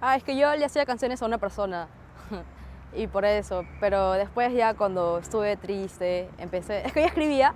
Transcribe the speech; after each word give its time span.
Ah, 0.00 0.16
es 0.16 0.22
que 0.22 0.36
yo 0.36 0.54
le 0.54 0.64
hacía 0.64 0.86
canciones 0.86 1.22
a 1.22 1.26
una 1.26 1.38
persona. 1.38 1.88
y 2.94 3.06
por 3.06 3.24
eso. 3.24 3.64
Pero 3.80 4.12
después 4.12 4.52
ya 4.54 4.74
cuando 4.74 5.18
estuve 5.18 5.56
triste, 5.56 6.30
empecé... 6.38 6.86
Es 6.86 6.92
que 6.92 7.00
yo 7.00 7.06
escribía, 7.06 7.54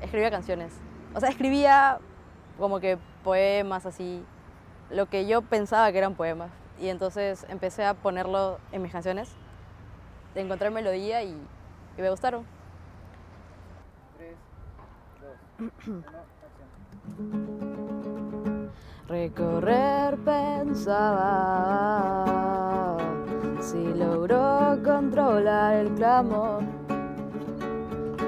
escribía 0.00 0.30
canciones. 0.30 0.72
O 1.14 1.20
sea, 1.20 1.28
escribía 1.28 1.98
como 2.58 2.80
que 2.80 2.98
poemas 3.22 3.86
así, 3.86 4.24
lo 4.90 5.06
que 5.06 5.26
yo 5.26 5.42
pensaba 5.42 5.90
que 5.90 5.98
eran 5.98 6.14
poemas. 6.14 6.50
Y 6.80 6.88
entonces 6.88 7.46
empecé 7.48 7.84
a 7.84 7.94
ponerlo 7.94 8.58
en 8.72 8.82
mis 8.82 8.92
canciones, 8.92 9.34
encontré 10.34 10.70
melodía 10.70 11.22
y, 11.22 11.36
y 11.96 12.00
me 12.00 12.10
gustaron. 12.10 12.44
Tres, 14.16 14.36
dos, 15.20 15.86
uno. 17.18 17.63
Recorrer 19.06 20.16
pensaba 20.24 21.04
si 23.60 23.92
logró 23.92 24.78
controlar 24.82 25.74
el 25.74 25.90
clamor. 25.90 26.62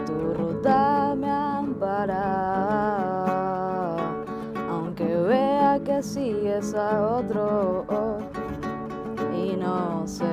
Tu 0.04 0.34
ruta 0.34 1.14
me 1.16 1.30
ampara, 1.30 2.12
aunque 4.68 5.16
vea 5.16 5.80
que 5.82 6.02
sigues 6.02 6.74
a 6.74 7.20
otro. 7.20 7.86
Y 9.34 9.56
no 9.56 10.06
sé 10.06 10.26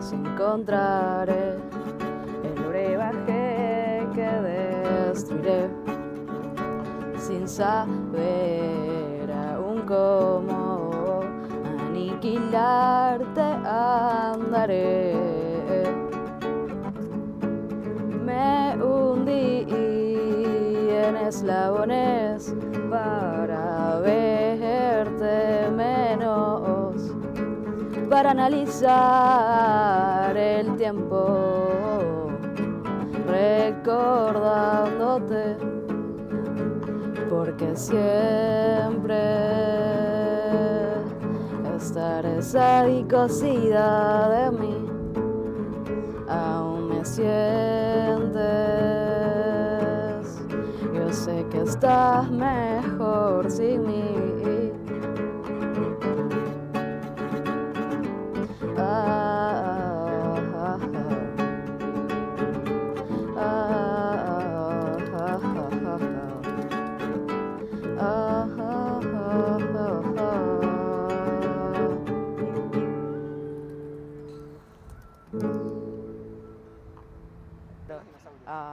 si 0.00 0.14
encontraré 0.14 1.58
el 2.42 2.54
brebaje 2.70 4.08
que 4.14 4.30
destruiré 5.10 5.68
sin 7.18 7.46
saber 7.46 9.01
cómo 9.86 11.20
aniquilarte 11.88 13.42
andaré. 13.66 15.14
Me 18.24 18.76
hundí 18.82 19.66
en 20.90 21.16
eslabones 21.16 22.54
para 22.90 24.00
verte 24.00 25.70
menos, 25.70 26.96
para 28.08 28.30
analizar 28.30 30.34
el 30.36 30.76
tiempo, 30.76 32.30
recordándote 33.26 35.56
porque 37.28 37.74
siempre 37.74 39.41
estaré 42.24 43.00
y 43.00 43.04
cosida 43.04 44.28
de 44.30 44.50
mí. 44.58 44.86
Aún 46.28 46.88
me 46.88 47.04
sientes, 47.04 47.22
yo 50.94 51.12
sé 51.12 51.46
que 51.50 51.62
estás 51.62 52.30
mejor 52.30 53.50
sin 53.50 53.86
mí. 53.86 54.51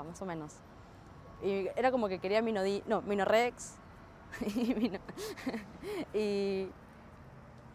Más 0.04 0.22
o 0.22 0.26
menos. 0.26 0.54
Y 1.42 1.68
era 1.76 1.92
como 1.92 2.08
que 2.08 2.20
quería 2.20 2.42
Minodi, 2.42 2.84
no, 2.86 3.02
Minorex. 3.02 3.76
y, 4.56 4.76
Mino- 4.76 5.00
y, 6.14 6.70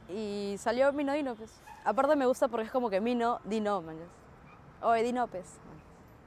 y 0.08 0.56
salió 0.58 0.92
pues. 1.36 1.60
Aparte 1.84 2.16
me 2.16 2.26
gusta 2.26 2.48
porque 2.48 2.66
es 2.66 2.72
como 2.72 2.90
que 2.90 3.00
Mino, 3.00 3.40
Dino, 3.44 3.82
man. 3.82 3.96
Oye, 4.82 5.02
Dino, 5.02 5.26
pues. 5.26 5.58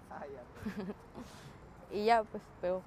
Ah, 0.09 0.23
ya. 0.25 0.83
Y 1.89 2.03
ya, 2.03 2.21
pues, 2.23 2.43
pegó. 2.59 2.81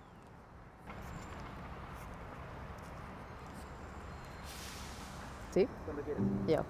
¿Sí? 5.53 5.67
Cuando 5.85 6.03
quieras. 6.03 6.23
Ya. 6.47 6.63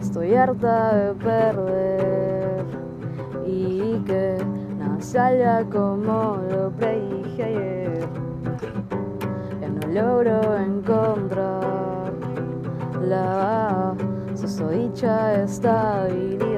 Estoy 0.00 0.34
harta 0.34 0.94
de 0.96 1.14
perder 1.14 2.31
y 3.52 4.02
que 4.06 4.38
no 4.78 5.00
salga 5.00 5.64
como 5.64 6.38
lo 6.50 6.70
predije 6.70 7.44
ayer. 7.44 8.08
Ya 9.60 9.68
no 9.68 9.86
logro 9.88 10.56
encontrar 10.56 12.12
la 13.02 13.94
susodicha 14.34 15.42
estabilidad. 15.42 16.51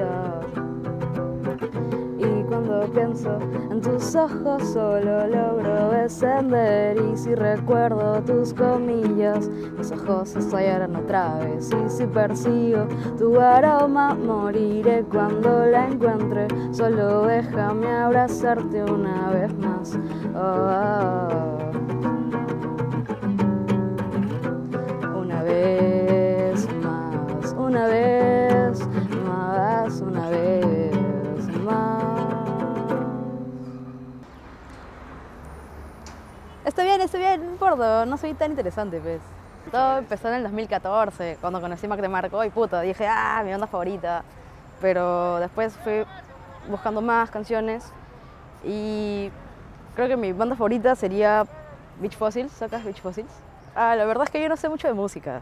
Pienso 2.95 3.37
en 3.69 3.81
tus 3.81 4.15
ojos 4.15 4.63
solo 4.71 5.27
logro 5.27 5.91
descender 5.91 6.97
y 6.97 7.17
si 7.17 7.35
recuerdo 7.35 8.21
tus 8.21 8.53
comillas, 8.53 9.49
mis 9.77 9.91
ojos 9.91 10.33
estallarán 10.35 10.95
otra 10.95 11.39
vez 11.39 11.69
y 11.73 11.89
si 11.89 12.07
persigo 12.07 12.87
tu 13.17 13.37
aroma 13.39 14.15
moriré 14.15 15.03
cuando 15.11 15.65
la 15.65 15.87
encuentre, 15.87 16.47
solo 16.71 17.23
déjame 17.23 17.87
abrazarte 17.87 18.83
una 18.83 19.29
vez 19.31 19.53
más. 19.57 19.99
Oh, 20.33 20.39
ah, 20.39 21.27
ah. 21.31 21.64
Está 36.65 36.83
bien, 36.83 36.99
está 36.99 37.19
bien, 37.19 37.45
no 37.45 37.51
importa, 37.51 38.07
no 38.07 38.17
soy 38.17 38.33
tan 38.33 38.49
interesante, 38.49 38.99
pues. 38.99 39.21
Todo 39.71 39.99
empezó 39.99 40.29
en 40.29 40.35
el 40.35 40.43
2014, 40.43 41.37
cuando 41.39 41.61
conocí 41.61 41.87
Mac 41.87 42.01
de 42.01 42.09
Marco 42.09 42.43
y 42.43 42.49
puta, 42.49 42.81
dije, 42.81 43.05
ah, 43.07 43.41
mi 43.45 43.51
banda 43.51 43.67
favorita. 43.67 44.23
Pero 44.81 45.37
después 45.39 45.75
fui 45.83 46.03
buscando 46.67 47.01
más 47.01 47.29
canciones 47.29 47.91
y 48.63 49.29
creo 49.95 50.07
que 50.07 50.17
mi 50.17 50.33
banda 50.33 50.55
favorita 50.55 50.95
sería 50.95 51.45
Beach 51.99 52.17
Fossils, 52.17 52.51
¿sacas 52.51 52.83
Beach 52.83 52.99
Fossils? 52.99 53.31
Ah, 53.75 53.95
la 53.95 54.05
verdad 54.05 54.23
es 54.23 54.31
que 54.31 54.41
yo 54.41 54.49
no 54.49 54.57
sé 54.57 54.67
mucho 54.67 54.87
de 54.87 54.95
música, 54.95 55.41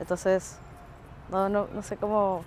entonces 0.00 0.58
no, 1.30 1.48
no, 1.48 1.66
no 1.72 1.82
sé 1.82 1.96
cómo... 1.96 2.44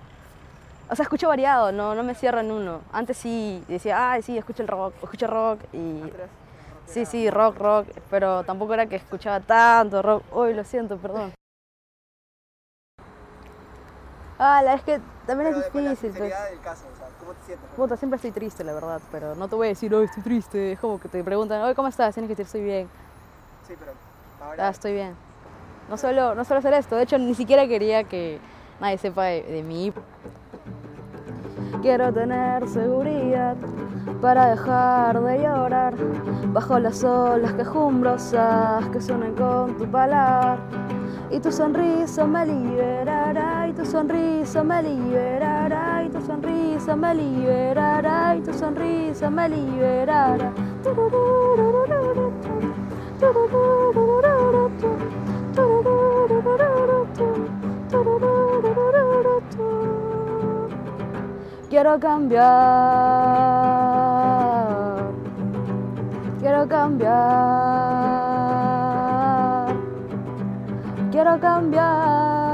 O 0.91 0.95
sea, 0.95 1.01
escucho 1.03 1.27
variado, 1.27 1.71
no, 1.71 1.95
no 1.95 2.03
me 2.03 2.13
cierro 2.13 2.39
en 2.39 2.51
uno. 2.51 2.81
Antes 2.93 3.17
sí, 3.17 3.63
decía, 3.67 4.13
ah, 4.13 4.21
sí, 4.21 4.37
escucho 4.37 4.61
el 4.61 4.67
rock, 4.67 4.93
escucho 5.01 5.25
rock 5.25 5.61
y... 5.73 6.03
Atrás. 6.03 6.44
Sí, 6.87 7.05
sí, 7.05 7.29
rock, 7.29 7.57
rock, 7.57 7.87
pero 8.09 8.43
tampoco 8.43 8.73
era 8.73 8.85
que 8.85 8.95
escuchaba 8.95 9.39
tanto 9.39 10.01
rock. 10.01 10.23
Uy, 10.35 10.53
lo 10.53 10.63
siento, 10.63 10.97
perdón. 10.97 11.33
Ah, 14.37 14.61
la 14.63 14.73
es 14.75 14.83
que 14.83 14.99
también 15.25 15.49
Pero 15.49 15.57
es 15.59 15.63
después 15.63 15.83
la 15.83 15.89
difícil, 15.91 16.11
pues. 16.17 16.33
del 16.51 16.59
caso, 16.59 16.85
o 16.93 16.97
sea, 16.97 17.07
¿cómo 17.19 17.33
te 17.33 17.45
sientes? 17.45 17.69
Puta, 17.75 17.97
siempre 17.97 18.15
estoy 18.17 18.31
triste, 18.31 18.63
la 18.63 18.73
verdad, 18.73 19.01
pero 19.11 19.33
no 19.35 19.47
te 19.47 19.55
voy 19.55 19.67
a 19.67 19.69
decir, 19.69 19.93
hoy 19.95 20.05
estoy 20.05 20.23
triste. 20.23 20.73
Es 20.73 20.79
como 20.79 20.99
que 20.99 21.07
te 21.07 21.23
preguntan, 21.23 21.61
oye, 21.63 21.73
¿cómo 21.73 21.87
estás? 21.87 22.13
Tienes 22.13 22.27
que 22.27 22.35
decir, 22.35 22.45
estoy 22.45 22.61
bien. 22.63 22.89
Sí, 23.67 23.73
pero 23.79 23.93
ahora 24.41 24.67
Ah, 24.67 24.71
estoy 24.71 24.93
bien. 24.93 25.15
No 25.89 25.97
solo, 25.97 26.35
no 26.35 26.43
solo 26.43 26.59
hacer 26.59 26.73
esto, 26.73 26.95
de 26.95 27.03
hecho, 27.03 27.17
ni 27.17 27.33
siquiera 27.35 27.67
quería 27.67 28.03
que 28.03 28.39
nadie 28.79 28.97
sepa 28.97 29.25
de, 29.25 29.43
de 29.43 29.63
mí. 29.63 29.93
Quiero 31.81 32.11
tener 32.11 32.67
seguridad 32.67 33.55
para 34.21 34.47
dejar 34.51 35.21
de 35.21 35.43
llorar 35.43 35.93
bajo 36.53 36.79
las 36.79 37.03
olas 37.03 37.53
quejumbrosas 37.53 38.87
que 38.89 39.01
suenan 39.01 39.35
con 39.35 39.77
tu 39.77 39.85
palabra. 39.85 40.57
Y 41.31 41.39
tu 41.39 41.51
sonrisa 41.51 42.25
me 42.25 42.45
liberará, 42.45 43.67
y 43.67 43.73
tu 43.73 43.85
sonrisa 43.85 44.63
me 44.63 44.83
liberará, 44.83 46.03
y 46.05 46.09
tu 46.09 46.21
sonrisa 46.21 46.95
me 46.95 47.15
liberará, 47.15 48.35
y 48.35 48.41
tu 48.41 48.53
sonrisa 48.53 49.29
me 49.29 49.49
liberará. 49.49 50.53
Quiero 61.75 61.99
cambiar, 61.99 62.45
quiero 66.39 66.65
cambiar, 66.69 67.25
quiero 71.11 71.37
cambiar, 71.41 72.44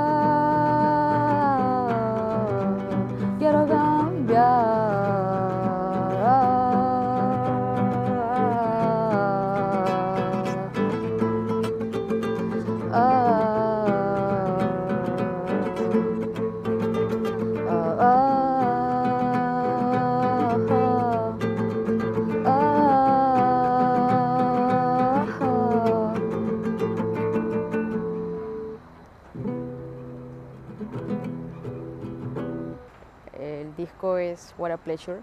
El 33.41 33.75
disco 33.75 34.17
es 34.17 34.53
What 34.59 34.71
a 34.71 34.77
Pleasure. 34.77 35.19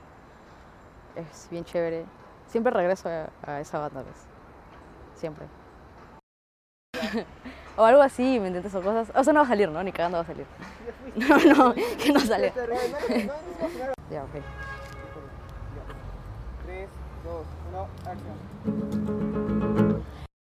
Es 1.15 1.47
bien 1.53 1.65
chévere. 1.65 2.05
Siempre 2.49 2.73
regreso 2.73 3.09
a, 3.09 3.31
a 3.49 3.61
esa 3.61 3.79
banda, 3.79 4.03
pues. 4.03 4.17
Siempre. 5.15 5.47
o 7.77 7.85
algo 7.85 8.03
así, 8.03 8.41
¿me 8.41 8.49
entiendes? 8.49 8.75
O 8.75 8.83
cosas. 8.83 9.13
O 9.15 9.23
sea, 9.23 9.33
no 9.33 9.41
va 9.41 9.47
a 9.47 9.49
salir, 9.49 9.69
¿no? 9.71 9.81
Ni 9.85 9.93
cagando 9.93 10.19
va 10.19 10.23
a 10.23 10.27
salir. 10.27 10.47
No, 11.17 11.39
no, 11.55 11.75
que 11.99 12.13
no 12.13 12.21
sale. 12.21 12.53
Ya, 14.11 14.25
ok. 14.25 14.43
3, 16.67 16.89
2, 17.25 17.47
1, 17.71 17.89
acción. 18.05 19.58